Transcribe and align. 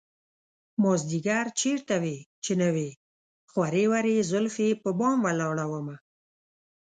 مازديگر 0.83 1.45
چېرته 1.61 1.95
وې 2.03 2.17
چې 2.43 2.51
نه 2.61 2.69
وې 2.75 2.89
خورې 3.51 3.85
ورې 3.91 4.15
زلفې 4.31 4.69
په 4.81 4.89
بام 4.99 5.17
ولاړه 5.23 5.65
ومه 5.71 5.97